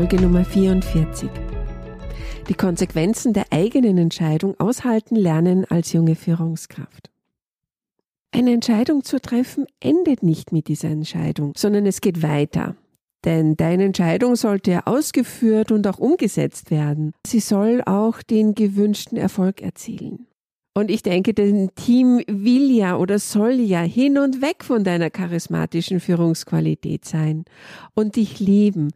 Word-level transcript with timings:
Folge 0.00 0.16
Nummer 0.16 0.46
44. 0.46 1.28
Die 2.48 2.54
Konsequenzen 2.54 3.34
der 3.34 3.44
eigenen 3.50 3.98
Entscheidung 3.98 4.58
aushalten 4.58 5.14
lernen 5.14 5.66
als 5.66 5.92
junge 5.92 6.14
Führungskraft. 6.14 7.10
Eine 8.30 8.54
Entscheidung 8.54 9.04
zu 9.04 9.20
treffen 9.20 9.66
endet 9.78 10.22
nicht 10.22 10.52
mit 10.52 10.68
dieser 10.68 10.88
Entscheidung, 10.88 11.52
sondern 11.54 11.84
es 11.84 12.00
geht 12.00 12.22
weiter. 12.22 12.76
Denn 13.26 13.58
deine 13.58 13.84
Entscheidung 13.84 14.36
sollte 14.36 14.70
ja 14.70 14.86
ausgeführt 14.86 15.70
und 15.70 15.86
auch 15.86 15.98
umgesetzt 15.98 16.70
werden. 16.70 17.12
Sie 17.26 17.40
soll 17.40 17.82
auch 17.84 18.22
den 18.22 18.54
gewünschten 18.54 19.18
Erfolg 19.18 19.60
erzielen. 19.60 20.28
Und 20.72 20.90
ich 20.90 21.02
denke, 21.02 21.34
dein 21.34 21.74
Team 21.74 22.22
will 22.26 22.70
ja 22.70 22.96
oder 22.96 23.18
soll 23.18 23.54
ja 23.54 23.82
hin 23.82 24.16
und 24.16 24.40
weg 24.40 24.64
von 24.64 24.82
deiner 24.82 25.10
charismatischen 25.10 26.00
Führungsqualität 26.00 27.04
sein 27.04 27.44
und 27.94 28.16
dich 28.16 28.40
lieben 28.40 28.92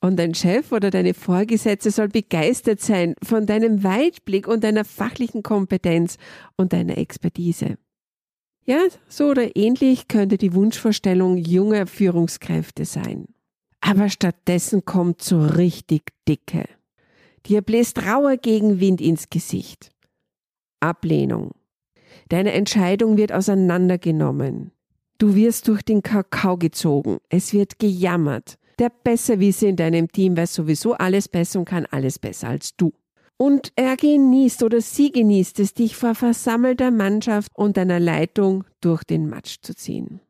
und 0.00 0.16
dein 0.16 0.34
Chef 0.34 0.72
oder 0.72 0.90
deine 0.90 1.14
Vorgesetzte 1.14 1.90
soll 1.90 2.08
begeistert 2.08 2.80
sein 2.80 3.14
von 3.22 3.46
deinem 3.46 3.82
Weitblick 3.82 4.46
und 4.46 4.62
deiner 4.64 4.84
fachlichen 4.84 5.42
Kompetenz 5.42 6.16
und 6.56 6.72
deiner 6.72 6.98
Expertise. 6.98 7.78
Ja, 8.64 8.86
so 9.08 9.30
oder 9.30 9.56
ähnlich 9.56 10.08
könnte 10.08 10.36
die 10.36 10.54
Wunschvorstellung 10.54 11.36
junger 11.36 11.86
Führungskräfte 11.86 12.84
sein. 12.84 13.26
Aber 13.80 14.08
stattdessen 14.08 14.84
kommt 14.84 15.22
so 15.22 15.40
richtig 15.40 16.12
dicke. 16.28 16.64
Dir 17.46 17.62
bläst 17.62 18.04
rauer 18.06 18.36
Gegenwind 18.36 19.00
ins 19.00 19.30
Gesicht. 19.30 19.90
Ablehnung. 20.80 21.52
Deine 22.28 22.52
Entscheidung 22.52 23.16
wird 23.16 23.32
auseinandergenommen. 23.32 24.72
Du 25.16 25.34
wirst 25.34 25.66
durch 25.66 25.82
den 25.82 26.02
Kakao 26.02 26.56
gezogen. 26.56 27.18
Es 27.30 27.52
wird 27.52 27.78
gejammert 27.78 28.58
der 28.78 28.90
Besserwisser 28.90 29.66
in 29.66 29.76
deinem 29.76 30.10
Team 30.10 30.36
weiß 30.36 30.54
sowieso 30.54 30.94
alles 30.94 31.28
besser 31.28 31.58
und 31.60 31.64
kann 31.64 31.86
alles 31.86 32.18
besser 32.18 32.48
als 32.48 32.76
du. 32.76 32.92
Und 33.36 33.72
er 33.76 33.96
genießt 33.96 34.62
oder 34.62 34.80
sie 34.80 35.12
genießt 35.12 35.60
es, 35.60 35.74
dich 35.74 35.96
vor 35.96 36.14
versammelter 36.14 36.90
Mannschaft 36.90 37.52
und 37.54 37.76
deiner 37.76 38.00
Leitung 38.00 38.64
durch 38.80 39.04
den 39.04 39.28
Matsch 39.28 39.58
zu 39.62 39.74
ziehen. 39.74 40.20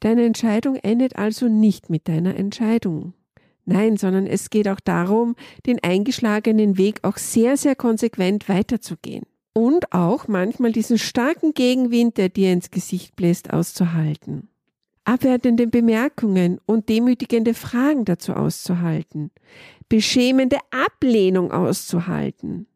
Deine 0.00 0.24
Entscheidung 0.24 0.76
endet 0.76 1.16
also 1.16 1.48
nicht 1.48 1.90
mit 1.90 2.08
deiner 2.08 2.36
Entscheidung. 2.36 3.12
Nein, 3.66 3.96
sondern 3.96 4.26
es 4.26 4.50
geht 4.50 4.68
auch 4.68 4.80
darum, 4.80 5.36
den 5.66 5.82
eingeschlagenen 5.82 6.76
Weg 6.76 7.00
auch 7.02 7.16
sehr, 7.16 7.56
sehr 7.56 7.74
konsequent 7.74 8.48
weiterzugehen. 8.48 9.24
Und 9.54 9.92
auch 9.92 10.26
manchmal 10.28 10.72
diesen 10.72 10.98
starken 10.98 11.54
Gegenwind, 11.54 12.18
der 12.18 12.28
dir 12.28 12.52
ins 12.52 12.70
Gesicht 12.70 13.14
bläst, 13.14 13.52
auszuhalten 13.52 14.48
abwertende 15.04 15.66
Bemerkungen 15.66 16.60
und 16.66 16.88
demütigende 16.88 17.54
Fragen 17.54 18.04
dazu 18.04 18.32
auszuhalten, 18.32 19.30
beschämende 19.88 20.58
Ablehnung 20.70 21.52
auszuhalten. 21.52 22.66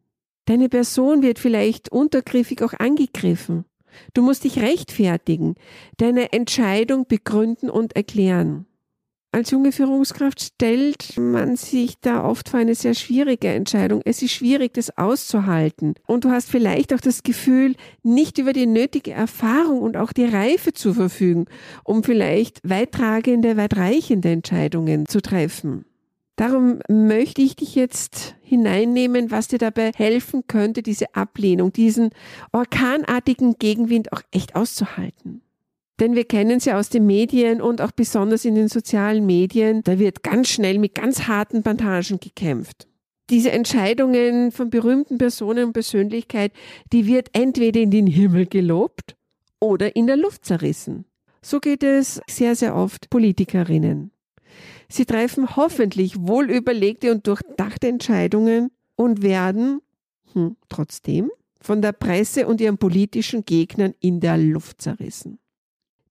Deine 0.45 0.69
Person 0.69 1.21
wird 1.21 1.39
vielleicht 1.39 1.91
untergriffig 1.91 2.63
auch 2.63 2.73
angegriffen. 2.73 3.65
Du 4.13 4.21
musst 4.21 4.43
dich 4.43 4.59
rechtfertigen, 4.59 5.55
deine 5.97 6.31
Entscheidung 6.33 7.05
begründen 7.07 7.69
und 7.69 7.95
erklären. 7.95 8.65
Als 9.31 9.51
junge 9.51 9.71
Führungskraft 9.71 10.41
stellt 10.41 11.15
man 11.17 11.55
sich 11.55 11.99
da 12.01 12.25
oft 12.25 12.49
vor 12.49 12.59
eine 12.59 12.73
sehr 12.73 12.95
schwierige 12.95 13.49
Entscheidung. 13.49 14.01
Es 14.03 14.23
ist 14.23 14.31
schwierig, 14.31 14.73
das 14.73 14.97
auszuhalten. 14.97 15.93
Und 16.07 16.25
du 16.25 16.31
hast 16.31 16.49
vielleicht 16.49 16.91
auch 16.95 16.99
das 16.99 17.21
Gefühl, 17.21 17.75
nicht 18.01 18.39
über 18.39 18.53
die 18.53 18.65
nötige 18.65 19.11
Erfahrung 19.11 19.81
und 19.81 19.97
auch 19.97 20.13
die 20.13 20.25
Reife 20.25 20.73
zu 20.73 20.95
verfügen, 20.95 21.45
um 21.83 22.03
vielleicht 22.03 22.67
weittragende, 22.67 23.55
weitreichende 23.55 24.31
Entscheidungen 24.31 25.05
zu 25.05 25.21
treffen. 25.21 25.85
Darum 26.35 26.79
möchte 26.87 27.43
ich 27.43 27.55
dich 27.55 27.75
jetzt 27.75 28.35
hineinnehmen, 28.41 29.29
was 29.29 29.47
dir 29.47 29.59
dabei 29.59 29.91
helfen 29.95 30.47
könnte, 30.47 30.81
diese 30.81 31.13
Ablehnung, 31.13 31.71
diesen 31.71 32.09
orkanartigen 32.51 33.59
Gegenwind 33.59 34.11
auch 34.11 34.21
echt 34.31 34.55
auszuhalten. 34.55 35.41
Denn 35.99 36.15
wir 36.15 36.25
kennen 36.25 36.59
sie 36.59 36.71
aus 36.71 36.89
den 36.89 37.05
Medien 37.05 37.61
und 37.61 37.81
auch 37.81 37.91
besonders 37.91 38.45
in 38.45 38.55
den 38.55 38.69
sozialen 38.69 39.25
Medien. 39.25 39.81
Da 39.83 39.99
wird 39.99 40.23
ganz 40.23 40.47
schnell 40.47 40.79
mit 40.79 40.95
ganz 40.95 41.27
harten 41.27 41.61
Bandagen 41.61 42.19
gekämpft. 42.19 42.87
Diese 43.29 43.51
Entscheidungen 43.51 44.51
von 44.51 44.69
berühmten 44.69 45.17
Personen 45.17 45.65
und 45.65 45.73
Persönlichkeit, 45.73 46.51
die 46.91 47.05
wird 47.05 47.29
entweder 47.33 47.79
in 47.79 47.91
den 47.91 48.07
Himmel 48.07 48.47
gelobt 48.47 49.15
oder 49.59 49.95
in 49.95 50.07
der 50.07 50.17
Luft 50.17 50.45
zerrissen. 50.45 51.05
So 51.41 51.59
geht 51.59 51.83
es 51.83 52.21
sehr, 52.27 52.55
sehr 52.55 52.75
oft 52.75 53.09
Politikerinnen. 53.09 54.11
Sie 54.89 55.05
treffen 55.05 55.55
hoffentlich 55.55 56.15
wohlüberlegte 56.17 57.11
und 57.11 57.27
durchdachte 57.27 57.87
Entscheidungen 57.87 58.71
und 58.95 59.21
werden 59.21 59.81
hm, 60.33 60.55
trotzdem 60.67 61.29
von 61.61 61.81
der 61.81 61.91
Presse 61.91 62.47
und 62.47 62.61
ihren 62.61 62.77
politischen 62.77 63.45
Gegnern 63.45 63.93
in 63.99 64.19
der 64.19 64.37
Luft 64.37 64.81
zerrissen. 64.81 65.39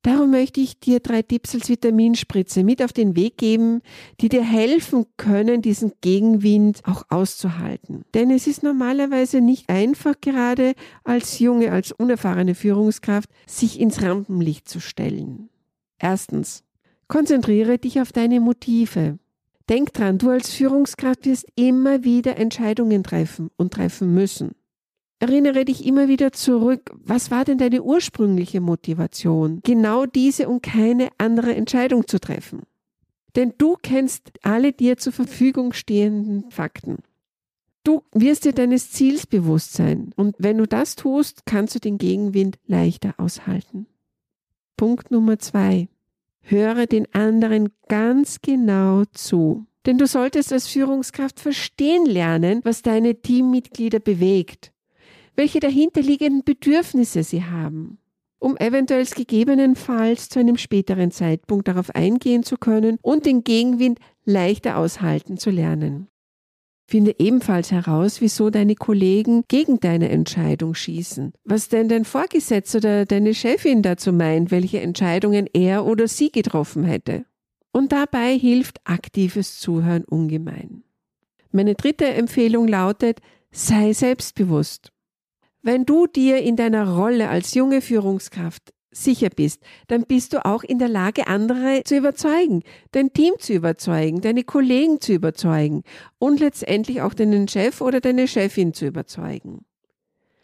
Darum 0.09 0.31
möchte 0.31 0.63
ich 0.63 0.81
dir 0.81 1.01
drei 1.01 1.21
Tipps 1.21 1.55
als 1.55 1.69
Vitaminspritze 1.69 2.65
mit 2.65 2.83
auf 2.83 2.95
den 2.95 3.15
Weg 3.15 3.37
geben, 3.37 3.83
die 4.23 4.31
dir 4.31 4.43
helfen 4.43 5.05
können, 5.19 5.61
diesen 5.61 5.93
Gegenwind 6.01 6.81
auch 6.85 7.03
auszuhalten. 7.11 8.07
Denn 8.15 8.31
es 8.31 8.47
ist 8.47 8.63
normalerweise 8.63 9.43
nicht 9.43 9.69
einfach, 9.69 10.15
gerade 10.23 10.73
als 11.05 11.41
junge, 11.41 11.73
als 11.73 11.93
unerfahrene 11.93 12.55
Führungskraft, 12.55 13.29
sich 13.47 13.79
ins 13.79 14.01
Rampenlicht 14.01 14.67
zu 14.67 14.81
stellen. 14.81 15.51
Erstens, 15.99 16.65
konzentriere 17.07 17.77
dich 17.77 18.01
auf 18.01 18.11
deine 18.11 18.41
Motive. 18.41 19.19
Denk 19.69 19.93
dran, 19.93 20.17
du 20.17 20.31
als 20.31 20.55
Führungskraft 20.55 21.27
wirst 21.27 21.47
immer 21.55 22.03
wieder 22.03 22.39
Entscheidungen 22.39 23.05
treffen 23.05 23.51
und 23.59 23.75
treffen 23.75 24.15
müssen. 24.15 24.55
Erinnere 25.21 25.65
dich 25.65 25.85
immer 25.85 26.07
wieder 26.07 26.31
zurück, 26.33 26.95
was 26.95 27.33
war 27.33 27.45
denn 27.45 27.59
deine 27.59 27.83
ursprüngliche 27.83 28.61
Motivation, 28.61 29.61
genau 29.65 30.07
diese 30.07 30.49
und 30.49 30.63
keine 30.63 31.09
andere 31.19 31.57
Entscheidung 31.57 32.07
zu 32.07 32.21
treffen. 32.21 32.63
Denn 33.35 33.53
du 33.59 33.77
kennst 33.83 34.31
alle 34.43 34.73
dir 34.73 34.97
zur 34.97 35.13
Verfügung 35.13 35.73
stehenden 35.73 36.51
Fakten. 36.51 36.99
Du 37.83 38.03
wirst 38.13 38.45
dir 38.45 38.53
deines 38.53 38.93
Ziels 38.93 39.27
bewusst 39.27 39.73
sein 39.73 40.13
und 40.15 40.37
wenn 40.39 40.59
du 40.59 40.69
das 40.69 40.95
tust, 40.95 41.47
kannst 41.47 41.75
du 41.75 41.81
den 41.81 41.99
Gegenwind 41.99 42.59
leichter 42.67 43.15
aushalten. 43.17 43.87
Punkt 44.77 45.11
Nummer 45.11 45.39
zwei. 45.41 45.89
Höre 46.43 46.87
den 46.87 47.13
anderen 47.13 47.71
ganz 47.89 48.41
genau 48.41 49.05
zu. 49.13 49.67
Denn 49.85 49.99
du 49.99 50.07
solltest 50.07 50.53
als 50.53 50.69
Führungskraft 50.69 51.41
verstehen 51.41 52.07
lernen, 52.07 52.61
was 52.63 52.83
deine 52.83 53.21
Teammitglieder 53.21 53.99
bewegt 53.99 54.73
welche 55.39 55.61
dahinterliegenden 55.61 56.43
Bedürfnisse 56.43 57.23
sie 57.23 57.45
haben, 57.45 57.99
um 58.41 58.57
eventuell 58.57 59.05
gegebenenfalls 59.07 60.29
zu 60.29 60.41
einem 60.41 60.57
späteren 60.57 61.13
Zeitpunkt 61.13 61.69
darauf 61.69 61.95
eingehen 61.95 62.43
zu 62.43 62.57
können 62.57 62.99
und 63.03 63.25
den 63.25 63.45
Gegenwind 63.45 64.01
leichter 64.25 64.77
aushalten 64.77 65.39
zu 65.39 65.51
lernen. 65.51 66.09
Finde 66.91 67.15
ebenfalls 67.21 67.71
heraus, 67.71 68.21
wieso 68.21 68.51
deine 68.51 68.75
Kollegen 68.75 69.45
gegen 69.47 69.79
deine 69.79 70.09
Entscheidung 70.09 70.75
schießen, 70.75 71.33
was 71.45 71.69
denn 71.69 71.89
dein 71.89 72.05
Vorgesetzter 72.05 72.79
oder 72.79 73.07
deine 73.07 73.33
Chefin 73.33 73.83
dazu 73.83 74.13
meint, 74.13 74.51
welche 74.51 74.81
Entscheidungen 74.81 75.47
er 75.53 75.87
oder 75.87 76.09
sie 76.09 76.33
getroffen 76.33 76.83
hätte. 76.83 77.27
Und 77.71 77.93
dabei 77.93 78.37
hilft 78.37 78.81
aktives 78.83 79.61
Zuhören 79.61 80.03
ungemein. 80.03 80.83
Meine 81.53 81.77
dritte 81.77 82.07
Empfehlung 82.07 82.67
lautet, 82.67 83.21
sei 83.53 83.93
selbstbewusst. 83.93 84.91
Wenn 85.71 85.85
du 85.85 86.07
dir 86.07 86.39
in 86.39 86.57
deiner 86.57 86.97
Rolle 86.97 87.29
als 87.29 87.53
junge 87.53 87.83
Führungskraft 87.83 88.73
sicher 88.91 89.29
bist, 89.29 89.61
dann 89.89 90.07
bist 90.07 90.33
du 90.33 90.47
auch 90.47 90.63
in 90.63 90.79
der 90.79 90.89
Lage, 90.89 91.27
andere 91.27 91.83
zu 91.85 91.95
überzeugen, 91.95 92.63
dein 92.93 93.13
Team 93.13 93.35
zu 93.39 93.53
überzeugen, 93.53 94.23
deine 94.23 94.45
Kollegen 94.45 94.99
zu 95.03 95.13
überzeugen 95.13 95.83
und 96.19 96.41
letztendlich 96.41 97.03
auch 97.03 97.13
deinen 97.13 97.49
Chef 97.49 97.83
oder 97.83 98.01
deine 98.01 98.27
Chefin 98.29 98.73
zu 98.73 98.87
überzeugen. 98.87 99.67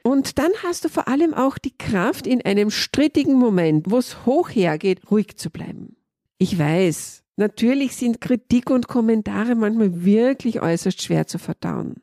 Und 0.03 0.39
dann 0.39 0.51
hast 0.63 0.85
du 0.85 0.91
vor 0.91 1.09
allem 1.09 1.33
auch 1.33 1.57
die 1.57 1.75
Kraft, 1.75 2.27
in 2.27 2.43
einem 2.43 2.71
strittigen 2.71 3.37
Moment, 3.37 3.91
wo 3.91 3.97
es 3.97 4.27
hoch 4.27 4.51
hergeht, 4.51 5.11
ruhig 5.11 5.39
zu 5.39 5.49
bleiben. 5.49 5.97
Ich 6.37 6.59
weiß, 6.59 7.23
Natürlich 7.37 7.97
sind 7.97 8.21
Kritik 8.21 8.71
und 8.71 8.87
Kommentare 8.87 9.55
manchmal 9.55 10.05
wirklich 10.05 10.61
äußerst 10.61 11.03
schwer 11.03 11.27
zu 11.27 11.39
verdauen. 11.39 11.97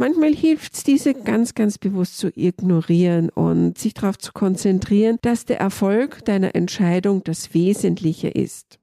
Manchmal 0.00 0.32
hilft 0.32 0.74
es, 0.74 0.84
diese 0.84 1.12
ganz, 1.12 1.54
ganz 1.56 1.76
bewusst 1.76 2.18
zu 2.18 2.30
ignorieren 2.36 3.30
und 3.30 3.76
sich 3.78 3.94
darauf 3.94 4.16
zu 4.16 4.32
konzentrieren, 4.32 5.18
dass 5.22 5.44
der 5.44 5.58
Erfolg 5.58 6.24
deiner 6.24 6.54
Entscheidung 6.54 7.24
das 7.24 7.52
Wesentliche 7.52 8.28
ist. 8.28 8.78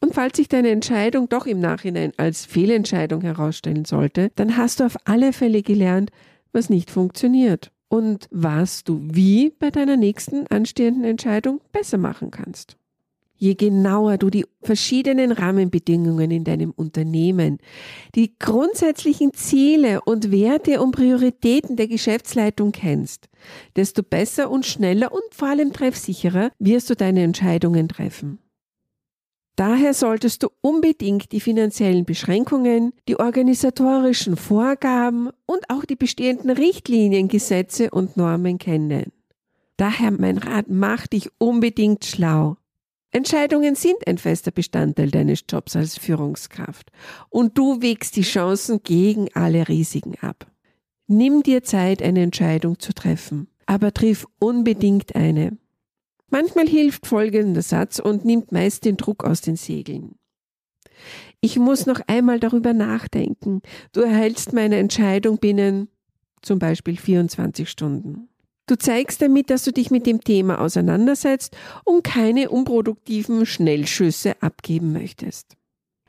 Und 0.00 0.12
falls 0.12 0.36
sich 0.36 0.48
deine 0.48 0.70
Entscheidung 0.70 1.28
doch 1.28 1.46
im 1.46 1.60
Nachhinein 1.60 2.12
als 2.16 2.44
Fehlentscheidung 2.44 3.20
herausstellen 3.20 3.84
sollte, 3.84 4.32
dann 4.34 4.56
hast 4.56 4.80
du 4.80 4.84
auf 4.84 4.96
alle 5.04 5.32
Fälle 5.32 5.62
gelernt, 5.62 6.10
was 6.52 6.70
nicht 6.70 6.90
funktioniert 6.90 7.70
und 7.88 8.26
was 8.32 8.82
du 8.82 9.00
wie 9.04 9.50
bei 9.50 9.70
deiner 9.70 9.96
nächsten 9.96 10.48
anstehenden 10.48 11.04
Entscheidung 11.04 11.60
besser 11.70 11.98
machen 11.98 12.32
kannst. 12.32 12.76
Je 13.44 13.56
genauer 13.56 14.16
du 14.16 14.30
die 14.30 14.46
verschiedenen 14.62 15.30
Rahmenbedingungen 15.30 16.30
in 16.30 16.44
deinem 16.44 16.70
Unternehmen, 16.70 17.58
die 18.14 18.38
grundsätzlichen 18.38 19.34
Ziele 19.34 20.00
und 20.00 20.32
Werte 20.32 20.80
und 20.80 20.92
Prioritäten 20.92 21.76
der 21.76 21.86
Geschäftsleitung 21.86 22.72
kennst, 22.72 23.28
desto 23.76 24.02
besser 24.02 24.50
und 24.50 24.64
schneller 24.64 25.12
und 25.12 25.24
vor 25.30 25.48
allem 25.48 25.74
treffsicherer 25.74 26.52
wirst 26.58 26.88
du 26.88 26.96
deine 26.96 27.22
Entscheidungen 27.22 27.86
treffen. 27.86 28.38
Daher 29.56 29.92
solltest 29.92 30.42
du 30.42 30.48
unbedingt 30.62 31.30
die 31.32 31.40
finanziellen 31.40 32.06
Beschränkungen, 32.06 32.94
die 33.08 33.20
organisatorischen 33.20 34.38
Vorgaben 34.38 35.28
und 35.44 35.68
auch 35.68 35.84
die 35.84 35.96
bestehenden 35.96 36.50
Richtlinien, 36.50 37.28
Gesetze 37.28 37.90
und 37.90 38.16
Normen 38.16 38.56
kennen. 38.56 39.12
Daher 39.76 40.12
mein 40.12 40.38
Rat, 40.38 40.70
mach 40.70 41.06
dich 41.06 41.28
unbedingt 41.36 42.06
schlau. 42.06 42.56
Entscheidungen 43.14 43.76
sind 43.76 44.08
ein 44.08 44.18
fester 44.18 44.50
Bestandteil 44.50 45.08
deines 45.08 45.44
Jobs 45.48 45.76
als 45.76 45.96
Führungskraft 45.96 46.90
und 47.30 47.56
du 47.56 47.80
wägst 47.80 48.16
die 48.16 48.22
Chancen 48.22 48.82
gegen 48.82 49.28
alle 49.34 49.68
Risiken 49.68 50.16
ab. 50.20 50.50
Nimm 51.06 51.44
dir 51.44 51.62
Zeit, 51.62 52.02
eine 52.02 52.22
Entscheidung 52.22 52.80
zu 52.80 52.92
treffen, 52.92 53.46
aber 53.66 53.94
triff 53.94 54.26
unbedingt 54.40 55.14
eine. 55.14 55.56
Manchmal 56.28 56.66
hilft 56.66 57.06
folgender 57.06 57.62
Satz 57.62 58.00
und 58.00 58.24
nimmt 58.24 58.50
meist 58.50 58.84
den 58.84 58.96
Druck 58.96 59.22
aus 59.22 59.42
den 59.42 59.54
Segeln. 59.54 60.16
Ich 61.40 61.56
muss 61.56 61.86
noch 61.86 62.00
einmal 62.08 62.40
darüber 62.40 62.72
nachdenken. 62.72 63.62
Du 63.92 64.00
erhältst 64.00 64.52
meine 64.52 64.78
Entscheidung 64.78 65.38
binnen 65.38 65.86
zum 66.42 66.58
Beispiel 66.58 66.96
24 66.96 67.70
Stunden. 67.70 68.28
Du 68.66 68.76
zeigst 68.76 69.20
damit, 69.20 69.50
dass 69.50 69.64
du 69.64 69.72
dich 69.72 69.90
mit 69.90 70.06
dem 70.06 70.22
Thema 70.22 70.60
auseinandersetzt 70.60 71.56
und 71.84 72.02
keine 72.02 72.48
unproduktiven 72.48 73.44
Schnellschüsse 73.44 74.40
abgeben 74.40 74.92
möchtest. 74.92 75.56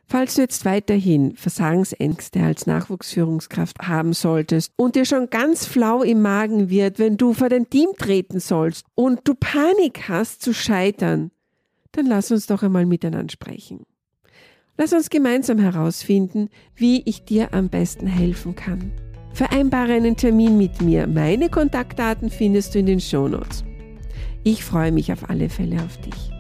Falls 0.08 0.36
du 0.36 0.42
jetzt 0.42 0.66
weiterhin 0.66 1.36
Versagensängste 1.36 2.42
als 2.42 2.68
Nachwuchsführungskraft 2.68 3.80
haben 3.88 4.14
solltest 4.14 4.72
und 4.78 4.96
dir 4.96 5.04
schon 5.04 5.30
ganz 5.32 5.66
flau 5.66 6.04
im 6.04 6.22
Magen 6.22 6.70
wird, 6.70 7.00
wenn 7.00 7.18
du 7.18 7.34
vor 7.34 7.50
dein 7.50 7.70
Team 7.70 7.90
treten 7.98 8.40
sollst 8.40 8.86
und 8.94 9.22
du 9.28 9.34
Panik 9.34 10.08
hast 10.08 10.44
zu 10.44 10.54
scheitern, 10.54 11.32
dann 11.92 12.06
lass 12.06 12.32
uns 12.32 12.46
doch 12.46 12.62
einmal 12.62 12.86
miteinander 12.86 13.32
sprechen. 13.32 13.86
Lass 14.78 14.94
uns 14.94 15.10
gemeinsam 15.10 15.58
herausfinden, 15.58 16.50
wie 16.76 17.02
ich 17.06 17.24
dir 17.24 17.54
am 17.54 17.70
besten 17.70 18.08
helfen 18.08 18.56
kann. 18.56 18.92
Vereinbare 19.36 19.92
einen 19.92 20.16
Termin 20.16 20.58
mit 20.58 20.82
mir. 20.82 21.08
Meine 21.08 21.50
Kontaktdaten 21.50 22.30
findest 22.30 22.74
du 22.74 22.80
in 22.80 22.86
den 22.86 23.02
Shownotes. 23.02 23.66
Ich 24.46 24.64
freue 24.64 24.94
mich 24.94 25.12
auf 25.12 25.30
alle 25.30 25.50
Fälle 25.50 25.76
auf 25.84 25.98
dich. 25.98 26.32